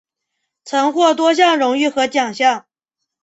[0.63, 2.65] 曾获多样荣誉和奖项。